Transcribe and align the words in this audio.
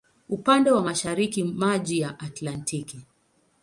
Upande 0.29 0.71
wa 0.71 0.81
mashariki 0.81 1.43
maji 1.43 1.99
ya 1.99 2.19
Atlantiki. 2.19 3.01